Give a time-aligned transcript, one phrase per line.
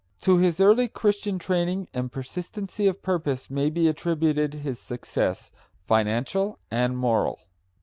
[0.21, 5.51] To his early Christian training and persistency of purpose may be attributed his success,
[5.85, 7.39] financial and moral.